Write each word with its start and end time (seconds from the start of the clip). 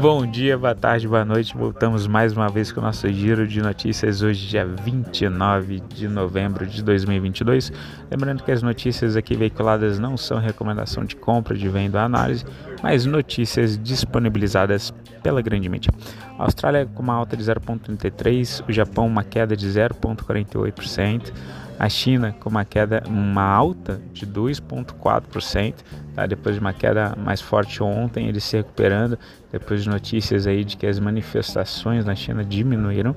Bom 0.00 0.26
dia, 0.26 0.56
boa 0.56 0.74
tarde, 0.74 1.06
boa 1.06 1.24
noite. 1.24 1.56
Voltamos 1.56 2.06
mais 2.06 2.32
uma 2.32 2.48
vez 2.48 2.72
com 2.72 2.80
o 2.80 2.82
nosso 2.82 3.08
giro 3.12 3.46
de 3.46 3.60
notícias 3.60 4.22
hoje, 4.22 4.48
dia 4.48 4.64
29 4.64 5.80
de 5.80 6.08
novembro 6.08 6.66
de 6.66 6.82
2022. 6.82 7.72
Lembrando 8.10 8.42
que 8.42 8.50
as 8.50 8.62
notícias 8.62 9.16
aqui 9.16 9.36
veiculadas 9.36 9.98
não 9.98 10.16
são 10.16 10.38
recomendação 10.38 11.04
de 11.04 11.14
compra, 11.16 11.56
de 11.56 11.68
venda 11.68 11.98
ou 11.98 12.04
análise, 12.04 12.44
mas 12.82 13.04
notícias 13.04 13.76
disponibilizadas 13.76 14.92
pela 15.22 15.42
grande 15.42 15.68
mídia. 15.68 15.92
A 16.38 16.44
Austrália 16.44 16.86
com 16.86 17.02
uma 17.02 17.14
alta 17.14 17.36
de 17.36 17.44
0,33, 17.44 18.64
o 18.68 18.72
Japão 18.72 19.06
uma 19.06 19.24
queda 19.24 19.56
de 19.56 19.66
0,48%. 19.68 21.32
A 21.78 21.88
China 21.88 22.34
com 22.38 22.48
uma 22.48 22.64
queda, 22.64 23.02
uma 23.06 23.42
alta 23.42 24.00
de 24.12 24.26
2,4%, 24.26 25.74
tá? 26.14 26.26
depois 26.26 26.54
de 26.54 26.60
uma 26.60 26.72
queda 26.72 27.14
mais 27.16 27.40
forte 27.40 27.82
ontem, 27.82 28.28
ele 28.28 28.40
se 28.40 28.56
recuperando, 28.56 29.18
depois 29.50 29.82
de 29.82 29.88
notícias 29.88 30.46
aí 30.46 30.64
de 30.64 30.76
que 30.76 30.86
as 30.86 30.98
manifestações 30.98 32.04
na 32.04 32.14
China 32.14 32.44
diminuíram. 32.44 33.16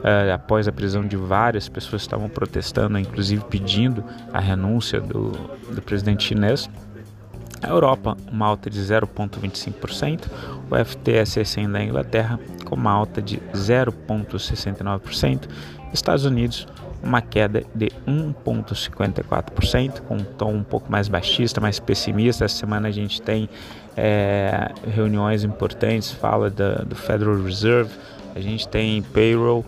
Uh, 0.00 0.32
após 0.32 0.66
a 0.66 0.72
prisão 0.72 1.06
de 1.06 1.14
várias 1.14 1.68
pessoas 1.68 2.00
que 2.00 2.06
estavam 2.06 2.26
protestando, 2.26 2.98
inclusive 2.98 3.44
pedindo 3.44 4.02
a 4.32 4.40
renúncia 4.40 4.98
do, 4.98 5.32
do 5.74 5.82
presidente 5.82 6.24
chinês. 6.24 6.70
A 7.62 7.68
Europa, 7.68 8.16
uma 8.32 8.46
alta 8.46 8.70
de 8.70 8.80
0,25%, 8.80 10.26
o 10.70 10.84
FTSE 10.84 11.66
da 11.66 11.84
Inglaterra, 11.84 12.40
com 12.64 12.74
uma 12.74 12.90
alta 12.90 13.20
de 13.20 13.36
0,69%, 13.52 15.46
Estados 15.92 16.24
Unidos, 16.24 16.66
uma 17.02 17.20
queda 17.20 17.64
de 17.74 17.90
1,54%, 18.06 20.02
com 20.02 20.16
um 20.16 20.24
tom 20.24 20.54
um 20.54 20.62
pouco 20.62 20.90
mais 20.90 21.08
baixista, 21.08 21.60
mais 21.60 21.78
pessimista. 21.78 22.44
Essa 22.44 22.56
semana 22.56 22.88
a 22.88 22.90
gente 22.90 23.20
tem 23.22 23.48
é, 23.96 24.70
reuniões 24.86 25.44
importantes, 25.44 26.10
fala 26.10 26.50
da, 26.50 26.76
do 26.76 26.94
Federal 26.94 27.42
Reserve, 27.42 27.90
a 28.34 28.40
gente 28.40 28.66
tem 28.68 29.02
payroll, 29.02 29.64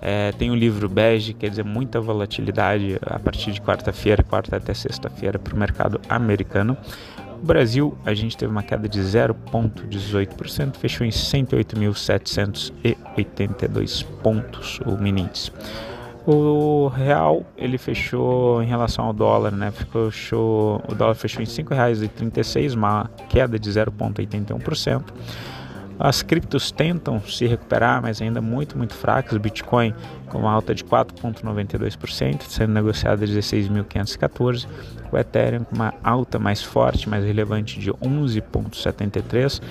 é, 0.00 0.32
tem 0.32 0.50
o 0.50 0.54
livro 0.54 0.88
bege, 0.88 1.32
quer 1.32 1.50
dizer, 1.50 1.64
muita 1.64 2.00
volatilidade 2.00 2.98
a 3.02 3.18
partir 3.18 3.50
de 3.52 3.60
quarta-feira, 3.60 4.22
quarta 4.22 4.56
até 4.56 4.72
sexta-feira 4.74 5.38
para 5.38 5.54
o 5.54 5.58
mercado 5.58 6.00
americano. 6.08 6.76
O 7.42 7.46
Brasil, 7.46 7.98
a 8.04 8.14
gente 8.14 8.36
teve 8.36 8.52
uma 8.52 8.62
queda 8.62 8.88
de 8.88 9.00
0,18%, 9.00 10.76
fechou 10.76 11.04
em 11.06 11.10
108.782 11.10 14.04
pontos, 14.22 14.78
o 14.86 14.96
mini 14.96 15.22
índice. 15.22 15.50
O 16.26 16.88
real 16.88 17.44
ele 17.56 17.76
fechou 17.76 18.62
em 18.62 18.66
relação 18.66 19.04
ao 19.04 19.12
dólar, 19.12 19.52
né? 19.52 19.70
Fechou, 19.70 20.82
o 20.88 20.94
dólar 20.94 21.14
fechou 21.14 21.42
em 21.42 21.46
R$ 21.46 21.52
5,36, 21.52 22.74
uma 22.74 23.10
queda 23.28 23.58
de 23.58 23.70
0,81%. 23.70 25.02
As 25.98 26.22
criptos 26.22 26.72
tentam 26.72 27.20
se 27.20 27.46
recuperar, 27.46 28.02
mas 28.02 28.20
ainda 28.20 28.40
muito, 28.40 28.76
muito 28.76 28.94
fracas. 28.94 29.34
O 29.34 29.38
Bitcoin 29.38 29.94
com 30.28 30.38
uma 30.38 30.50
alta 30.50 30.74
de 30.74 30.82
4,92%, 30.82 32.42
sendo 32.48 32.72
negociado 32.72 33.22
a 33.22 33.26
16.514. 33.26 34.66
O 35.12 35.18
Ethereum 35.18 35.62
com 35.62 35.76
uma 35.76 35.94
alta 36.02 36.38
mais 36.38 36.62
forte, 36.62 37.08
mais 37.08 37.24
relevante 37.24 37.78
de 37.78 37.92
11,73%, 37.92 39.62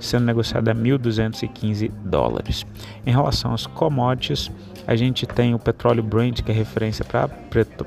sendo 0.00 0.24
negociado 0.24 0.68
a 0.68 0.74
1.215 0.74 1.90
dólares. 2.04 2.66
Em 3.06 3.10
relação 3.10 3.54
às 3.54 3.66
commodities, 3.66 4.50
a 4.86 4.96
gente 4.96 5.26
tem 5.26 5.54
o 5.54 5.58
petróleo 5.58 6.02
Brent, 6.02 6.42
que 6.42 6.50
é 6.50 6.54
referência 6.54 7.04
para, 7.04 7.28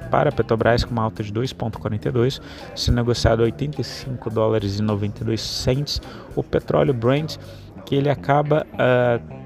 para 0.09 0.29
a 0.29 0.31
Petrobras, 0.31 0.85
com 0.85 0.91
uma 0.91 1.03
alta 1.03 1.23
de 1.23 1.33
2,42, 1.33 2.39
sendo 2.75 2.95
negociado 2.95 3.41
a 3.41 3.43
85 3.43 4.29
dólares 4.29 4.79
e 4.79 4.81
92 4.81 5.41
cents. 5.41 6.01
O 6.35 6.43
petróleo 6.43 6.93
Brent, 6.93 7.37
que 7.85 7.95
ele 7.95 8.09
acaba 8.09 8.65
uh, 8.73 9.42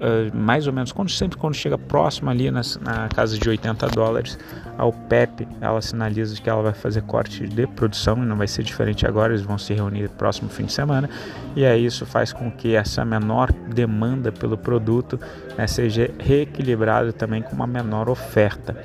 uh, 0.00 0.36
mais 0.36 0.66
ou 0.66 0.72
menos, 0.72 0.92
quando, 0.92 1.10
sempre 1.10 1.38
quando 1.38 1.54
chega 1.54 1.76
próximo 1.76 2.30
ali 2.30 2.50
na, 2.50 2.62
na 2.80 3.08
casa 3.08 3.38
de 3.38 3.48
80 3.48 3.88
dólares, 3.88 4.38
a 4.76 4.84
OPEP 4.84 5.46
ela 5.60 5.80
sinaliza 5.80 6.40
que 6.40 6.48
ela 6.48 6.62
vai 6.62 6.74
fazer 6.74 7.02
corte 7.02 7.46
de 7.46 7.66
produção 7.66 8.22
e 8.22 8.26
não 8.26 8.36
vai 8.36 8.46
ser 8.46 8.62
diferente 8.62 9.06
agora, 9.06 9.32
eles 9.32 9.42
vão 9.42 9.58
se 9.58 9.72
reunir 9.74 10.08
próximo 10.10 10.48
fim 10.48 10.64
de 10.64 10.72
semana 10.72 11.08
e 11.54 11.64
aí 11.64 11.84
isso 11.84 12.06
faz 12.06 12.32
com 12.32 12.50
que 12.50 12.74
essa 12.74 13.04
menor 13.04 13.52
demanda 13.52 14.30
pelo 14.30 14.56
produto 14.56 15.18
né, 15.56 15.66
seja 15.66 16.10
reequilibrada 16.18 17.12
também 17.12 17.42
com 17.42 17.54
uma 17.54 17.66
menor 17.66 18.08
oferta. 18.08 18.76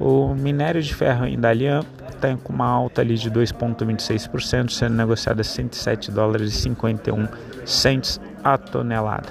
O 0.00 0.34
minério 0.34 0.80
de 0.80 0.94
ferro 0.94 1.26
em 1.26 1.38
Dalian 1.38 1.84
está 2.08 2.36
com 2.36 2.52
uma 2.52 2.66
alta 2.66 3.00
ali 3.00 3.16
de 3.16 3.30
2,26%, 3.30 4.70
sendo 4.70 4.94
negociado 4.94 5.40
a 5.40 5.44
107 5.44 6.10
dólares 6.10 6.52
e 6.52 6.56
51 6.60 7.28
cents 7.64 8.20
a 8.42 8.56
tonelada. 8.56 9.28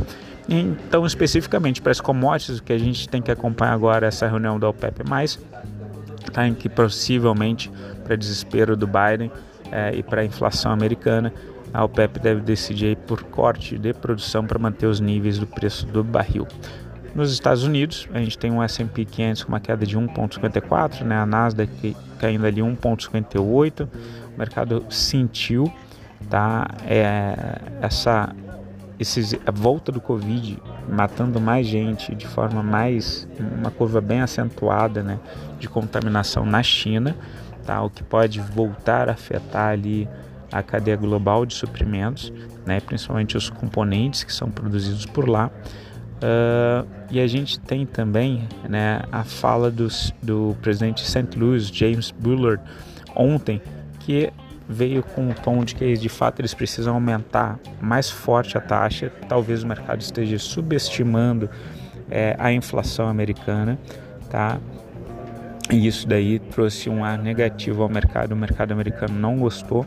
Então, 0.50 1.06
especificamente 1.06 1.82
para 1.82 1.92
as 1.92 2.00
commodities, 2.00 2.60
o 2.60 2.64
que 2.64 2.72
a 2.72 2.78
gente 2.78 3.08
tem 3.10 3.22
que 3.22 3.32
acompanhar 3.32 3.74
agora 3.74 4.08
essa 4.08 4.28
reunião 4.28 4.58
da 4.58 4.70
OPEP+, 4.70 5.04
tá, 6.32 6.48
em 6.48 6.54
que 6.54 6.70
possivelmente, 6.70 7.70
para 8.06 8.16
desespero 8.16 8.78
do 8.78 8.88
Biden 8.88 9.32
é, 9.72 9.94
e 9.96 10.02
para 10.02 10.22
a 10.22 10.26
inflação 10.26 10.72
americana, 10.72 11.34
a 11.74 11.84
OPEP 11.84 12.20
deve 12.20 12.42
decidir 12.42 12.96
por 12.96 13.24
corte 13.24 13.78
de 13.78 13.94
produção 13.94 14.46
para 14.46 14.58
manter 14.58 14.86
os 14.86 15.02
níveis 15.02 15.38
do 15.38 15.46
preço 15.46 15.86
do 15.86 16.04
barril. 16.04 16.48
Nos 17.14 17.34
Estados 17.34 17.64
Unidos, 17.64 18.08
a 18.14 18.20
gente 18.20 18.38
tem 18.38 18.52
um 18.52 18.64
S&P 18.64 19.04
500 19.04 19.44
com 19.44 19.50
uma 19.50 19.60
queda 19.60 19.86
de 19.86 19.98
1,54, 19.98 21.02
né? 21.02 21.18
a 21.18 21.26
Nasdaq 21.26 21.96
caindo 22.20 22.46
ali 22.46 22.62
1,58, 22.62 23.88
o 24.34 24.38
mercado 24.38 24.86
sentiu 24.90 25.72
tá? 26.30 26.68
É, 26.86 27.36
essa 27.82 28.34
esses, 29.00 29.36
a 29.46 29.52
volta 29.52 29.92
do 29.92 30.02
Covid 30.02 30.58
matando 30.90 31.40
mais 31.40 31.68
gente 31.68 32.16
de 32.16 32.28
forma 32.28 32.64
mais 32.64 33.28
uma 33.40 33.70
curva 33.70 34.02
bem 34.02 34.22
acentuada 34.22 35.04
né, 35.04 35.20
de 35.60 35.68
contaminação 35.70 36.46
na 36.46 36.64
China, 36.64 37.16
tá, 37.66 37.82
o 37.84 37.90
que 37.90 38.04
pode 38.04 38.40
voltar 38.40 39.10
a 39.10 39.14
afetar 39.14 39.70
ali 39.70 40.08
a 40.52 40.64
cadeia 40.64 40.96
global 40.96 41.46
de 41.46 41.54
suprimentos, 41.54 42.32
né, 42.66 42.80
principalmente 42.80 43.38
os 43.38 43.50
componentes 43.50 44.24
que 44.24 44.34
são 44.34 44.50
produzidos 44.50 45.06
por 45.06 45.28
lá. 45.28 45.52
Uh, 46.18 46.88
e 47.12 47.20
a 47.20 47.28
gente 47.28 47.60
tem 47.60 47.86
também 47.86 48.48
né, 48.68 49.02
a 49.12 49.24
fala 49.24 49.70
dos, 49.70 50.12
do 50.24 50.56
presidente 50.62 51.04
de 51.04 51.10
St. 51.10 51.38
Louis, 51.38 51.68
James 51.68 52.10
Bullard, 52.10 52.64
ontem, 53.16 53.62
que 54.00 54.32
veio 54.68 55.02
com 55.02 55.30
o 55.30 55.34
tom 55.34 55.64
de 55.64 55.76
que 55.76 55.94
de 55.94 56.10
fato 56.10 56.42
eles 56.42 56.54
precisam 56.54 56.94
aumentar 56.94 57.60
mais 57.82 58.10
forte 58.10 58.58
a 58.58 58.62
taxa. 58.62 59.12
Talvez 59.28 59.64
o 59.64 59.68
mercado 59.68 60.02
esteja 60.02 60.38
subestimando 60.38 61.50
é, 62.10 62.36
a 62.38 62.52
inflação 62.52 63.08
americana, 63.08 63.80
tá? 64.30 64.58
E 65.72 65.86
isso 65.86 66.08
daí 66.08 66.40
trouxe 66.40 66.90
um 66.90 67.04
ar 67.04 67.18
negativo 67.18 67.84
ao 67.84 67.90
mercado. 67.90 68.32
O 68.32 68.36
mercado 68.36 68.72
americano 68.72 69.18
não 69.18 69.38
gostou 69.38 69.86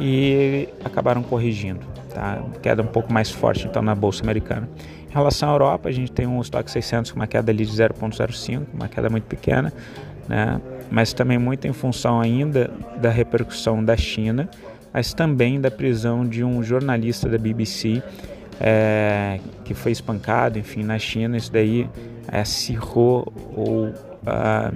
e 0.00 0.68
acabaram 0.84 1.22
corrigindo, 1.22 1.80
tá? 2.14 2.42
Queda 2.62 2.82
um 2.82 2.86
pouco 2.86 3.12
mais 3.12 3.30
forte 3.30 3.66
então 3.66 3.82
na 3.82 3.94
bolsa 3.94 4.22
americana. 4.22 4.68
Em 5.08 5.12
relação 5.12 5.50
à 5.50 5.52
Europa, 5.52 5.90
a 5.90 5.92
gente 5.92 6.10
tem 6.10 6.26
um 6.26 6.40
estoque 6.40 6.70
600 6.70 7.12
com 7.12 7.20
uma 7.20 7.26
queda 7.26 7.52
ali 7.52 7.66
de 7.66 7.72
0,05, 7.72 8.62
uma 8.72 8.88
queda 8.88 9.10
muito 9.10 9.24
pequena 9.24 9.70
né? 10.28 10.60
mas 10.90 11.12
também 11.12 11.38
muito 11.38 11.66
em 11.66 11.72
função 11.72 12.20
ainda 12.20 12.70
da 13.00 13.10
repercussão 13.10 13.84
da 13.84 13.96
China, 13.96 14.48
mas 14.92 15.14
também 15.14 15.60
da 15.60 15.70
prisão 15.70 16.26
de 16.26 16.44
um 16.44 16.62
jornalista 16.62 17.28
da 17.28 17.38
BBC 17.38 18.02
é, 18.60 19.40
que 19.64 19.74
foi 19.74 19.92
espancado, 19.92 20.58
enfim, 20.58 20.82
na 20.82 20.98
China. 20.98 21.36
Isso 21.36 21.50
daí 21.50 21.88
é, 22.30 22.40
acirrou 22.40 23.32
ou, 23.56 23.92
ah, 24.26 24.70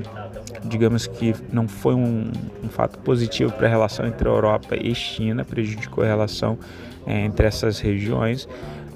digamos 0.65 1.07
que 1.07 1.35
não 1.53 1.69
foi 1.69 1.95
um, 1.95 2.31
um 2.65 2.69
fato 2.69 2.99
positivo 3.01 3.53
para 3.53 3.67
a 3.67 3.71
relação 3.71 4.07
entre 4.07 4.27
a 4.27 4.33
Europa 4.33 4.75
e 4.75 4.95
China, 4.95 5.45
prejudicou 5.45 6.03
a 6.03 6.07
relação 6.07 6.59
é, 7.07 7.21
entre 7.21 7.47
essas 7.47 7.79
regiões. 7.79 8.49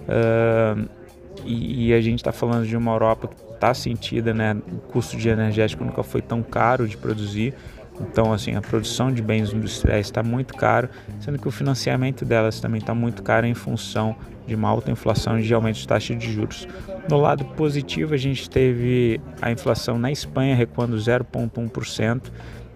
Uh, 0.08 0.88
e, 1.44 1.88
e, 1.88 1.94
a 1.94 2.00
gente 2.00 2.20
está 2.20 2.32
falando 2.32 2.66
de 2.66 2.76
uma 2.76 2.92
Europa 2.92 3.28
que 3.28 3.54
está 3.54 3.72
sentida, 3.74 4.32
né? 4.32 4.56
O 4.70 4.76
custo 4.92 5.16
de 5.16 5.28
energético 5.28 5.84
nunca 5.84 6.02
foi 6.02 6.22
tão 6.22 6.42
caro 6.42 6.86
de 6.88 6.96
produzir. 6.96 7.54
Então, 8.00 8.32
assim, 8.32 8.54
a 8.54 8.62
produção 8.62 9.12
de 9.12 9.20
bens 9.20 9.52
industriais 9.52 10.06
está 10.06 10.22
muito 10.22 10.54
caro, 10.54 10.88
sendo 11.20 11.38
que 11.38 11.46
o 11.46 11.50
financiamento 11.50 12.24
delas 12.24 12.58
também 12.58 12.80
está 12.80 12.94
muito 12.94 13.22
caro 13.22 13.46
em 13.46 13.54
função 13.54 14.16
de 14.46 14.54
uma 14.54 14.68
alta 14.68 14.90
inflação 14.90 15.38
e 15.38 15.42
de 15.42 15.52
aumento 15.52 15.76
de 15.76 15.86
taxa 15.86 16.14
de 16.14 16.32
juros. 16.32 16.66
No 17.08 17.18
lado 17.18 17.44
positivo, 17.44 18.14
a 18.14 18.16
gente 18.16 18.48
teve 18.48 19.20
a 19.40 19.52
inflação 19.52 19.98
na 19.98 20.10
Espanha 20.10 20.56
recuando 20.56 20.96
0,1%, 20.96 22.22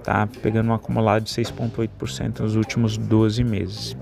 tá? 0.02 0.28
pegando 0.42 0.70
um 0.70 0.74
acumulado 0.74 1.24
de 1.24 1.30
6,8% 1.30 2.40
nos 2.40 2.54
últimos 2.54 2.98
12 2.98 3.42
meses. 3.42 3.96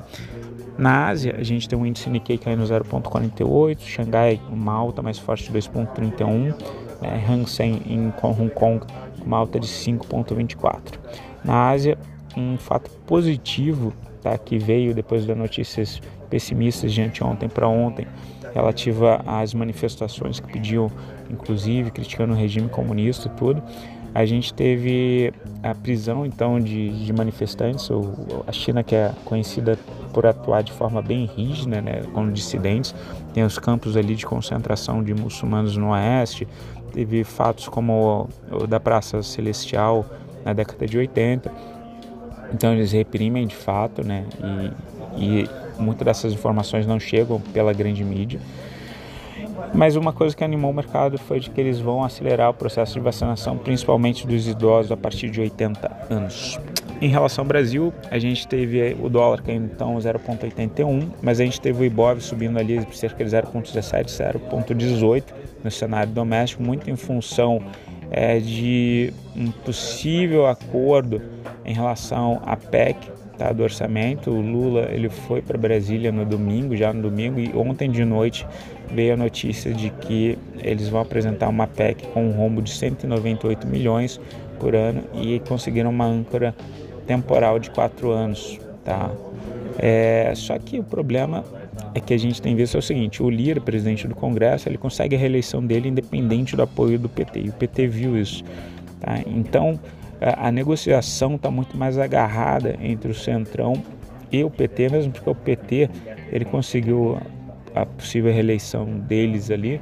Na 0.78 1.08
Ásia, 1.08 1.36
a 1.38 1.42
gente 1.42 1.68
tem 1.68 1.78
um 1.78 1.84
índice 1.84 2.08
Nikkei 2.08 2.38
caindo 2.38 2.62
0,48, 2.62 3.80
Xangai 3.80 4.40
uma 4.50 4.72
alta 4.72 5.02
mais 5.02 5.18
forte 5.18 5.50
de 5.50 5.58
2,31, 5.58 6.54
né, 7.00 7.24
Hang 7.28 7.48
Seng 7.48 7.82
em 7.86 8.12
Hong 8.22 8.50
Kong 8.50 8.86
uma 9.24 9.36
alta 9.38 9.60
de 9.60 9.66
5,24. 9.66 10.98
Na 11.44 11.70
Ásia, 11.70 11.98
um 12.36 12.56
fato 12.56 12.90
positivo 13.06 13.92
tá, 14.22 14.36
que 14.38 14.58
veio 14.58 14.94
depois 14.94 15.26
das 15.26 15.36
notícias 15.36 16.00
pessimistas 16.30 16.92
de 16.92 17.02
anteontem 17.02 17.48
para 17.48 17.68
ontem 17.68 18.06
relativa 18.54 19.22
às 19.26 19.54
manifestações 19.54 20.38
que 20.38 20.52
pediam, 20.52 20.90
inclusive, 21.30 21.90
criticando 21.90 22.32
o 22.32 22.36
regime 22.36 22.68
comunista 22.68 23.28
e 23.28 23.30
tudo. 23.30 23.62
A 24.14 24.26
gente 24.26 24.52
teve 24.52 25.32
a 25.62 25.74
prisão 25.74 26.26
então 26.26 26.60
de, 26.60 27.04
de 27.04 27.12
manifestantes, 27.12 27.88
a 28.46 28.52
China 28.52 28.82
que 28.82 28.94
é 28.94 29.12
conhecida 29.24 29.78
por 30.12 30.26
atuar 30.26 30.62
de 30.62 30.72
forma 30.72 31.00
bem 31.00 31.24
rígida, 31.24 31.80
né, 31.80 32.02
com 32.12 32.30
dissidentes, 32.30 32.94
tem 33.32 33.42
os 33.42 33.58
campos 33.58 33.96
ali 33.96 34.14
de 34.14 34.26
concentração 34.26 35.02
de 35.02 35.14
muçulmanos 35.14 35.76
no 35.76 35.90
oeste, 35.90 36.46
teve 36.92 37.24
fatos 37.24 37.68
como 37.68 38.28
o 38.50 38.66
da 38.66 38.78
Praça 38.78 39.22
Celestial 39.22 40.04
na 40.44 40.52
década 40.52 40.86
de 40.86 40.98
80, 40.98 41.50
então 42.52 42.74
eles 42.74 42.92
reprimem 42.92 43.46
de 43.46 43.56
fato, 43.56 44.06
né, 44.06 44.26
e, 45.16 45.42
e 45.42 45.50
muitas 45.78 46.04
dessas 46.04 46.32
informações 46.34 46.86
não 46.86 47.00
chegam 47.00 47.40
pela 47.40 47.72
grande 47.72 48.04
mídia. 48.04 48.40
Mas 49.74 49.96
uma 49.96 50.12
coisa 50.12 50.36
que 50.36 50.44
animou 50.44 50.70
o 50.70 50.74
mercado 50.74 51.18
foi 51.18 51.40
de 51.40 51.48
que 51.50 51.60
eles 51.60 51.80
vão 51.80 52.04
acelerar 52.04 52.50
o 52.50 52.54
processo 52.54 52.94
de 52.94 53.00
vacinação, 53.00 53.56
principalmente 53.56 54.26
dos 54.26 54.46
idosos 54.46 54.92
a 54.92 54.96
partir 54.96 55.30
de 55.30 55.40
80 55.40 56.08
anos. 56.10 56.58
Em 57.00 57.08
relação 57.08 57.42
ao 57.42 57.48
Brasil, 57.48 57.92
a 58.10 58.18
gente 58.18 58.46
teve 58.46 58.96
o 59.00 59.08
dólar 59.08 59.42
caindo 59.42 59.64
então 59.64 59.96
0,81, 59.96 61.08
mas 61.22 61.40
a 61.40 61.44
gente 61.44 61.60
teve 61.60 61.82
o 61.82 61.84
Ibov 61.84 62.20
subindo 62.20 62.58
ali 62.58 62.86
cerca 62.92 63.24
de 63.24 63.30
0,17, 63.30 64.04
0,18 64.50 65.24
no 65.64 65.70
cenário 65.70 66.12
doméstico, 66.12 66.62
muito 66.62 66.88
em 66.90 66.94
função 66.94 67.60
é, 68.10 68.38
de 68.38 69.12
um 69.34 69.50
possível 69.50 70.46
acordo 70.46 71.20
em 71.64 71.72
relação 71.72 72.40
à 72.44 72.56
PEC 72.56 73.21
do 73.50 73.62
orçamento. 73.62 74.30
O 74.30 74.40
Lula 74.40 74.88
ele 74.92 75.08
foi 75.08 75.40
para 75.40 75.56
Brasília 75.56 76.12
no 76.12 76.24
domingo, 76.24 76.76
já 76.76 76.92
no 76.92 77.02
domingo, 77.02 77.40
e 77.40 77.50
ontem 77.56 77.90
de 77.90 78.04
noite 78.04 78.46
veio 78.92 79.14
a 79.14 79.16
notícia 79.16 79.72
de 79.72 79.90
que 79.90 80.38
eles 80.58 80.88
vão 80.88 81.00
apresentar 81.00 81.48
uma 81.48 81.66
PEC 81.66 82.06
com 82.08 82.26
um 82.26 82.32
rombo 82.32 82.60
de 82.60 82.70
198 82.70 83.66
milhões 83.66 84.20
por 84.60 84.76
ano 84.76 85.02
e 85.14 85.40
conseguiram 85.40 85.90
uma 85.90 86.04
âncora 86.04 86.54
temporal 87.06 87.58
de 87.58 87.70
quatro 87.70 88.10
anos. 88.10 88.60
Tá? 88.84 89.10
É, 89.78 90.32
só 90.36 90.58
que 90.58 90.78
o 90.78 90.84
problema 90.84 91.42
é 91.94 92.00
que 92.00 92.12
a 92.12 92.18
gente 92.18 92.40
tem 92.40 92.54
visto 92.54 92.76
é 92.76 92.78
o 92.78 92.82
seguinte: 92.82 93.22
o 93.22 93.30
Lira, 93.30 93.60
presidente 93.60 94.06
do 94.06 94.14
Congresso, 94.14 94.68
ele 94.68 94.78
consegue 94.78 95.16
a 95.16 95.18
reeleição 95.18 95.64
dele 95.64 95.88
independente 95.88 96.54
do 96.54 96.62
apoio 96.62 96.98
do 96.98 97.08
PT. 97.08 97.40
E 97.40 97.48
o 97.48 97.52
PT 97.52 97.86
viu 97.86 98.16
isso. 98.16 98.44
Tá? 99.00 99.20
Então 99.26 99.78
a 100.36 100.52
negociação 100.52 101.34
está 101.34 101.50
muito 101.50 101.76
mais 101.76 101.98
agarrada 101.98 102.76
entre 102.80 103.10
o 103.10 103.14
Centrão 103.14 103.82
e 104.30 104.42
o 104.44 104.50
PT, 104.50 104.88
mesmo 104.88 105.12
porque 105.12 105.28
o 105.28 105.34
PT 105.34 105.90
ele 106.30 106.44
conseguiu 106.44 107.18
a 107.74 107.84
possível 107.84 108.32
reeleição 108.32 108.84
deles 108.84 109.50
ali, 109.50 109.80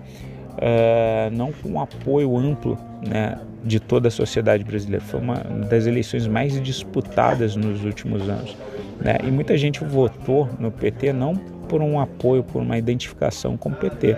uh, 0.55 1.31
não 1.33 1.53
com 1.53 1.71
um 1.71 1.81
apoio 1.81 2.37
amplo 2.37 2.79
né, 3.07 3.39
de 3.65 3.79
toda 3.79 4.09
a 4.09 4.11
sociedade 4.11 4.65
brasileira. 4.65 5.05
Foi 5.05 5.21
uma 5.21 5.35
das 5.69 5.87
eleições 5.87 6.27
mais 6.27 6.61
disputadas 6.61 7.57
nos 7.57 7.85
últimos 7.85 8.29
anos. 8.29 8.57
Né? 9.01 9.19
E 9.23 9.31
muita 9.31 9.57
gente 9.57 9.85
votou 9.85 10.49
no 10.59 10.71
PT 10.71 11.13
não 11.13 11.35
por 11.69 11.81
um 11.81 12.01
apoio, 12.01 12.43
por 12.43 12.63
uma 12.63 12.77
identificação 12.77 13.57
com 13.57 13.69
o 13.69 13.75
PT, 13.75 14.17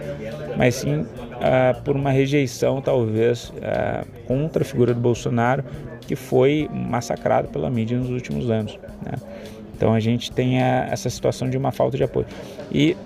mas 0.57 0.77
sim 0.77 1.01
uh, 1.01 1.83
por 1.85 1.95
uma 1.95 2.11
rejeição, 2.11 2.81
talvez, 2.81 3.51
uh, 3.51 4.07
contra 4.27 4.63
a 4.63 4.65
figura 4.65 4.95
do 4.95 5.01
Bolsonaro 5.01 5.63
que 6.03 6.17
foi 6.17 6.69
massacrado 6.73 7.49
pela 7.49 7.71
mídia 7.71 7.99
nos 7.99 8.11
últimos 8.11 8.51
anos. 8.51 8.79
Né? 9.05 9.13
Então 9.77 9.93
a 9.93 10.01
gente 10.01 10.31
tem 10.31 10.63
a, 10.63 10.87
essa 10.91 11.11
situação 11.11 11.49
de 11.49 11.57
uma 11.57 11.73
falta 11.73 11.97
de 11.97 12.05
apoio. 12.05 12.27
E 12.71 12.97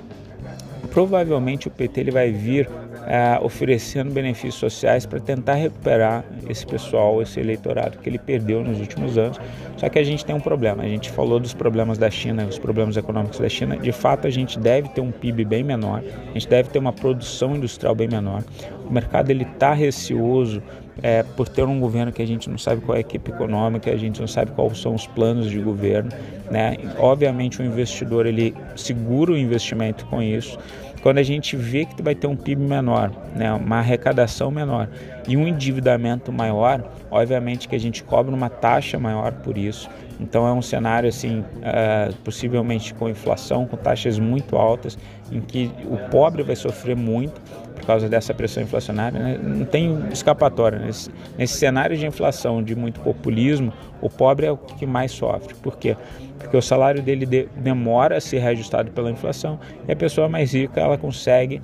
provavelmente 0.91 1.69
o 1.69 1.71
PT 1.71 2.01
ele 2.01 2.11
vai 2.11 2.31
vir 2.31 2.69
é, 3.07 3.39
oferecendo 3.41 4.13
benefícios 4.13 4.57
sociais 4.57 5.07
para 5.07 5.21
tentar 5.21 5.55
recuperar 5.55 6.25
esse 6.49 6.67
pessoal, 6.67 7.23
esse 7.23 7.39
eleitorado 7.39 7.99
que 7.99 8.09
ele 8.09 8.19
perdeu 8.19 8.65
nos 8.65 8.81
últimos 8.81 9.17
anos. 9.17 9.39
Só 9.77 9.89
que 9.89 9.99
a 9.99 10.03
gente 10.03 10.25
tem 10.25 10.35
um 10.35 10.41
problema. 10.41 10.83
A 10.83 10.89
gente 10.89 11.11
falou 11.11 11.39
dos 11.39 11.55
problemas 11.55 11.99
da 11.99 12.11
China, 12.11 12.45
os 12.45 12.59
problemas 12.59 12.97
econômicos 12.97 13.39
da 13.39 13.49
China. 13.49 13.77
De 13.77 13.93
fato, 13.93 14.27
a 14.27 14.31
gente 14.31 14.59
deve 14.59 14.89
ter 14.89 15.01
um 15.01 15.13
PIB 15.13 15.45
bem 15.45 15.63
menor. 15.63 16.03
A 16.29 16.33
gente 16.33 16.49
deve 16.49 16.69
ter 16.69 16.79
uma 16.79 16.93
produção 16.93 17.55
industrial 17.55 17.95
bem 17.95 18.09
menor. 18.09 18.43
O 18.85 18.93
mercado 18.93 19.31
ele 19.31 19.45
está 19.45 19.73
receoso 19.73 20.61
é, 21.03 21.23
por 21.23 21.49
ter 21.49 21.65
um 21.65 21.79
governo 21.79 22.13
que 22.13 22.23
a 22.23 22.27
gente 22.27 22.49
não 22.49 22.59
sabe 22.59 22.81
qual 22.81 22.95
é 22.95 22.99
a 22.99 23.01
equipe 23.01 23.31
econômica, 23.31 23.91
a 23.91 23.97
gente 23.97 24.21
não 24.21 24.29
sabe 24.29 24.53
quais 24.53 24.79
são 24.79 24.95
os 24.95 25.07
planos 25.07 25.51
de 25.51 25.59
governo, 25.59 26.11
né? 26.51 26.77
Obviamente 26.99 27.61
o 27.61 27.65
investidor 27.65 28.27
ele 28.27 28.55
segura 28.75 29.33
o 29.33 29.37
investimento 29.37 30.07
com 30.07 30.23
isso. 30.23 30.59
Quando 31.03 31.19
a 31.19 31.23
gente 31.23 31.55
vê 31.55 31.85
que 31.85 32.03
vai 32.03 32.17
ter 32.17 32.27
um 32.27 32.35
PIB 32.35 32.63
menor, 32.63 33.13
né, 33.35 33.53
uma 33.53 33.79
arrecadação 33.79 34.51
menor 34.51 34.89
e 35.29 35.37
um 35.37 35.47
endividamento 35.47 36.33
maior, 36.33 36.83
obviamente 37.11 37.69
que 37.69 37.77
a 37.77 37.79
gente 37.79 38.03
cobra 38.03 38.35
uma 38.35 38.49
taxa 38.49 38.99
maior 38.99 39.33
por 39.33 39.57
isso. 39.57 39.89
Então 40.19 40.49
é 40.49 40.53
um 40.53 40.63
cenário 40.63 41.09
assim, 41.09 41.41
uh, 41.41 42.13
possivelmente 42.25 42.93
com 42.95 43.09
inflação, 43.09 43.67
com 43.67 43.77
taxas 43.77 44.19
muito 44.19 44.57
altas, 44.57 44.99
em 45.31 45.41
que 45.41 45.71
o 45.85 45.97
pobre 46.11 46.43
vai 46.43 46.57
sofrer 46.57 46.97
muito 46.97 47.41
causa 47.87 48.09
dessa 48.09 48.35
pressão 48.35 48.63
inflacionária, 48.63 49.19
né? 49.19 49.39
não 49.43 49.65
tem 49.65 49.97
escapatória. 50.13 50.79
Nesse, 50.79 51.11
nesse 51.39 51.55
cenário 51.55 51.97
de 51.97 52.07
inflação, 52.07 52.63
de 52.63 52.75
muito 52.75 53.01
populismo, 53.01 53.73
o 54.01 54.11
pobre 54.11 54.47
é 54.47 54.51
o 54.51 54.57
que 54.57 54.85
mais 54.85 55.13
sofre. 55.13 55.55
Por 55.55 55.77
quê? 55.77 55.97
Porque 56.39 56.57
o 56.57 56.63
salário 56.63 57.03
dele 57.03 57.25
de, 57.25 57.49
demora 57.57 58.17
a 58.17 58.21
ser 58.21 58.39
reajustado 58.39 58.91
pela 58.91 59.11
inflação 59.11 59.59
e 59.89 59.93
a 59.93 59.97
pessoa 59.97 60.29
mais 60.29 60.53
rica, 60.53 60.81
ela 60.81 60.99
consegue, 60.99 61.63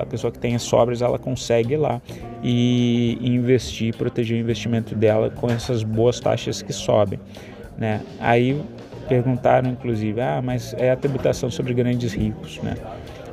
a 0.00 0.06
pessoa 0.06 0.32
que 0.32 0.38
tem 0.38 0.58
sobras, 0.58 1.02
ela 1.02 1.18
consegue 1.18 1.74
ir 1.74 1.78
lá 1.78 2.00
e, 2.42 3.18
e 3.20 3.28
investir, 3.28 3.94
proteger 3.96 4.36
o 4.36 4.40
investimento 4.40 4.94
dela 4.94 5.30
com 5.30 5.48
essas 5.48 5.82
boas 5.82 6.18
taxas 6.18 6.62
que 6.62 6.72
sobem. 6.72 7.20
Né? 7.76 8.00
Aí 8.18 8.60
perguntaram, 9.08 9.70
inclusive, 9.70 10.20
ah, 10.20 10.40
mas 10.42 10.74
é 10.74 10.90
a 10.90 10.96
tributação 10.96 11.50
sobre 11.50 11.72
grandes 11.72 12.12
ricos, 12.12 12.60
né? 12.62 12.74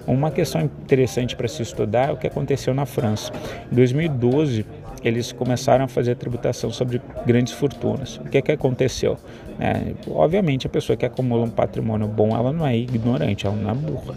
Uma 0.07 0.29
questão 0.29 0.61
interessante 0.61 1.35
para 1.35 1.47
se 1.47 1.61
estudar 1.61 2.09
é 2.09 2.11
o 2.11 2.17
que 2.17 2.27
aconteceu 2.27 2.73
na 2.73 2.85
França. 2.85 3.31
Em 3.71 3.75
2012, 3.75 4.65
eles 5.03 5.31
começaram 5.31 5.85
a 5.85 5.87
fazer 5.87 6.13
a 6.13 6.15
tributação 6.15 6.71
sobre 6.71 7.01
grandes 7.25 7.53
fortunas. 7.53 8.17
O 8.17 8.25
que, 8.25 8.37
é 8.37 8.41
que 8.41 8.51
aconteceu? 8.51 9.17
É, 9.59 9.93
obviamente, 10.09 10.67
a 10.67 10.69
pessoa 10.69 10.97
que 10.97 11.05
acumula 11.05 11.45
um 11.45 11.49
patrimônio 11.49 12.07
bom, 12.07 12.35
ela 12.35 12.51
não 12.51 12.65
é 12.65 12.75
ignorante, 12.75 13.45
ela 13.45 13.55
não 13.55 13.69
é 13.69 13.73
burra. 13.73 14.15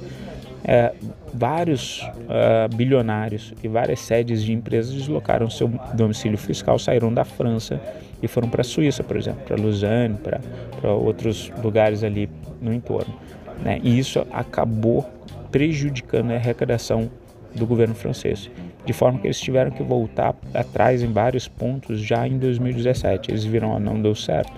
É, 0.65 0.93
vários 1.33 2.03
uh, 2.03 2.75
bilionários 2.75 3.55
e 3.62 3.69
várias 3.69 4.01
sedes 4.01 4.43
de 4.43 4.53
empresas 4.53 4.93
deslocaram 4.93 5.49
seu 5.49 5.69
domicílio 5.95 6.37
fiscal, 6.37 6.79
saíram 6.79 7.12
da 7.12 7.25
França 7.25 7.81
e 8.23 8.29
foram 8.29 8.49
para 8.51 8.62
a 8.62 8.65
Suíça, 8.65 9.03
por 9.03 9.17
exemplo, 9.17 9.43
para 9.47 9.57
Lausanne, 9.57 10.17
para 10.17 10.93
outros 10.93 11.51
lugares 11.62 12.03
ali 12.03 12.29
no 12.61 12.73
entorno. 12.73 13.15
Né? 13.62 13.81
E 13.83 13.99
isso 13.99 14.27
acabou 14.33 15.07
prejudicando 15.50 16.31
a 16.31 16.35
arrecadação 16.35 17.11
do 17.55 17.67
governo 17.67 17.95
francês, 17.95 18.50
de 18.85 18.93
forma 18.93 19.19
que 19.19 19.26
eles 19.26 19.40
tiveram 19.40 19.71
que 19.71 19.83
voltar 19.83 20.35
atrás 20.55 21.02
em 21.02 21.12
vários 21.12 21.49
pontos 21.49 22.00
já 22.00 22.26
em 22.26 22.38
2017. 22.38 23.31
Eles 23.31 23.45
viram, 23.45 23.75
ah, 23.75 23.81
não 23.81 24.00
deu 24.00 24.14
certo. 24.14 24.52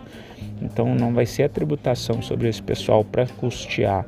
Então 0.61 0.95
não 0.95 1.13
vai 1.13 1.27
ser 1.27 1.45
a 1.45 1.49
tributação 1.49 2.21
sobre 2.21 2.49
esse 2.49 2.63
pessoal 2.63 3.05
para 3.05 3.27
custear 3.27 4.05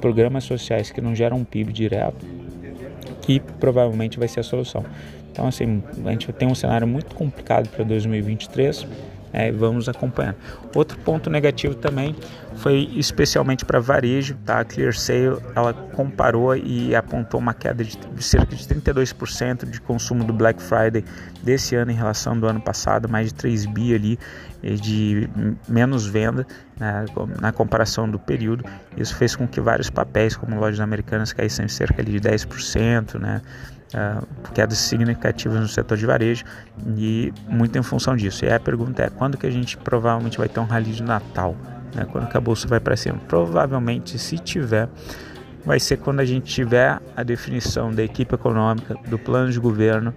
programas 0.00 0.44
sociais 0.44 0.90
que 0.90 1.00
não 1.00 1.14
geram 1.14 1.38
um 1.38 1.44
PIB 1.44 1.72
direto 1.72 2.26
que 3.22 3.40
provavelmente 3.40 4.18
vai 4.18 4.28
ser 4.28 4.40
a 4.40 4.42
solução. 4.42 4.84
Então 5.30 5.46
assim, 5.46 5.82
a 6.04 6.10
gente 6.10 6.30
tem 6.32 6.48
um 6.48 6.54
cenário 6.54 6.86
muito 6.86 7.14
complicado 7.14 7.68
para 7.68 7.84
2023 7.84 8.86
é, 9.32 9.50
vamos 9.50 9.88
acompanhar. 9.88 10.34
Outro 10.74 10.98
ponto 10.98 11.30
negativo 11.30 11.74
também 11.74 12.14
foi 12.56 12.90
especialmente 12.94 13.64
para 13.64 13.80
varejo, 13.80 14.36
tá? 14.44 14.60
A 14.60 14.64
ClearSale 14.64 15.38
ela 15.54 15.72
comparou 15.72 16.54
e 16.54 16.94
apontou 16.94 17.40
uma 17.40 17.54
queda 17.54 17.82
de 17.82 18.22
cerca 18.22 18.54
de 18.54 18.62
32% 18.64 19.68
de 19.68 19.80
consumo 19.80 20.22
do 20.22 20.32
Black 20.32 20.62
Friday 20.62 21.04
desse 21.42 21.74
ano 21.74 21.90
em 21.90 21.94
relação 21.94 22.38
do 22.38 22.46
ano 22.46 22.60
passado, 22.60 23.08
mais 23.08 23.28
de 23.28 23.34
3 23.34 23.66
bi 23.66 23.94
ali 23.94 24.18
de 24.62 25.28
menos 25.68 26.06
venda 26.06 26.46
né, 26.78 27.04
na 27.40 27.52
comparação 27.52 28.08
do 28.08 28.18
período. 28.18 28.64
Isso 28.96 29.16
fez 29.16 29.34
com 29.34 29.46
que 29.48 29.60
vários 29.60 29.90
papéis, 29.90 30.36
como 30.36 30.58
lojas 30.58 30.80
americanas, 30.80 31.32
caíssem 31.32 31.66
cerca 31.68 32.02
de 32.02 32.20
10%, 32.20 33.18
né? 33.18 33.42
Uh, 33.94 34.26
quedas 34.52 34.78
significativas 34.78 35.60
no 35.60 35.68
setor 35.68 35.96
de 35.96 36.06
varejo 36.06 36.44
e 36.96 37.32
muito 37.48 37.78
em 37.78 37.82
função 37.82 38.16
disso. 38.16 38.44
E 38.44 38.52
a 38.52 38.60
pergunta 38.60 39.02
é 39.02 39.10
quando 39.10 39.36
que 39.36 39.46
a 39.46 39.50
gente 39.50 39.76
provavelmente 39.76 40.38
vai 40.38 40.48
ter 40.48 40.60
um 40.60 40.64
rally 40.64 40.92
de 40.92 41.02
Natal? 41.02 41.56
Né? 41.94 42.06
Quando 42.10 42.28
que 42.28 42.36
a 42.36 42.40
bolsa 42.40 42.66
vai 42.66 42.80
para 42.80 42.96
cima? 42.96 43.18
Provavelmente, 43.28 44.18
se 44.18 44.38
tiver, 44.38 44.88
vai 45.64 45.78
ser 45.78 45.98
quando 45.98 46.20
a 46.20 46.24
gente 46.24 46.52
tiver 46.52 47.00
a 47.16 47.22
definição 47.22 47.92
da 47.92 48.02
equipe 48.02 48.34
econômica, 48.34 48.96
do 49.06 49.18
plano 49.18 49.50
de 49.50 49.60
governo, 49.60 50.14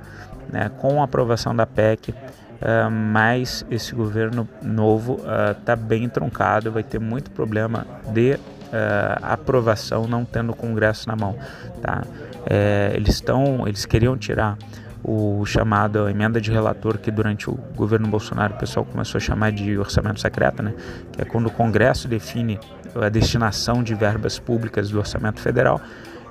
né, 0.51 0.69
com 0.77 1.01
a 1.01 1.05
aprovação 1.05 1.55
da 1.55 1.65
PEC. 1.65 2.11
Uh, 2.11 2.89
mas 2.89 3.65
esse 3.69 3.93
governo 3.93 4.47
novo 4.61 5.19
está 5.59 5.73
uh, 5.73 5.77
bem 5.77 6.07
truncado, 6.07 6.71
vai 6.71 6.83
ter 6.83 6.99
muito 6.99 7.29
problema 7.29 7.85
de 8.13 8.39
aprovação, 9.21 10.07
não 10.07 10.25
tendo 10.25 10.51
o 10.51 10.55
Congresso 10.55 11.07
na 11.07 11.15
mão. 11.15 11.35
Tá? 11.81 12.03
É, 12.45 12.91
eles 12.95 13.15
estão, 13.15 13.67
eles 13.67 13.85
queriam 13.85 14.17
tirar 14.17 14.57
o 15.07 15.45
chamado 15.45 16.09
emenda 16.09 16.41
de 16.41 16.51
relator 16.51 16.97
que 16.97 17.11
durante 17.11 17.47
o 17.47 17.53
governo 17.75 18.07
Bolsonaro 18.07 18.55
o 18.55 18.57
pessoal 18.57 18.83
começou 18.83 19.19
a 19.19 19.21
chamar 19.21 19.51
de 19.51 19.77
orçamento 19.77 20.19
secreto, 20.19 20.63
né? 20.63 20.73
Que 21.11 21.21
é 21.21 21.25
quando 21.25 21.45
o 21.45 21.51
Congresso 21.51 22.07
define 22.07 22.59
a 22.95 23.07
destinação 23.07 23.83
de 23.83 23.93
verbas 23.93 24.39
públicas 24.39 24.89
do 24.89 24.97
orçamento 24.97 25.39
federal. 25.39 25.79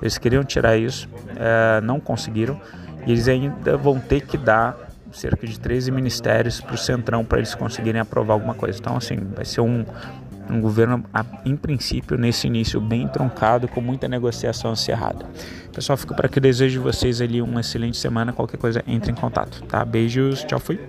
Eles 0.01 0.17
queriam 0.17 0.43
tirar 0.43 0.75
isso, 0.75 1.07
é, 1.37 1.79
não 1.81 2.01
conseguiram 2.01 2.59
e 3.07 3.11
eles 3.13 3.29
ainda 3.29 3.77
vão 3.77 3.97
ter 3.97 4.21
que 4.21 4.37
dar 4.37 4.75
cerca 5.09 5.47
de 5.47 5.57
13 5.57 5.91
ministérios 5.91 6.59
para 6.59 6.75
o 6.75 6.77
Centrão 6.77 7.23
para 7.23 7.37
eles 7.37 7.55
conseguirem 7.55 8.01
aprovar 8.01 8.33
alguma 8.33 8.53
coisa. 8.53 8.77
Então, 8.77 8.97
assim, 8.97 9.15
vai 9.33 9.45
ser 9.45 9.61
um, 9.61 9.85
um 10.49 10.61
governo, 10.61 11.03
em 11.45 11.55
princípio, 11.55 12.17
nesse 12.17 12.47
início 12.47 12.79
bem 12.79 13.07
truncado, 13.07 13.67
com 13.67 13.81
muita 13.81 14.07
negociação 14.07 14.73
encerrada. 14.73 15.25
Pessoal, 15.73 15.97
fico 15.97 16.15
para 16.15 16.29
que 16.29 16.39
desejo 16.39 16.81
vocês 16.81 17.21
ali 17.21 17.41
uma 17.41 17.61
excelente 17.61 17.97
semana. 17.97 18.31
Qualquer 18.31 18.57
coisa, 18.57 18.83
entre 18.87 19.11
em 19.11 19.15
contato, 19.15 19.61
tá? 19.63 19.83
Beijos, 19.83 20.43
tchau, 20.43 20.59
fui. 20.59 20.79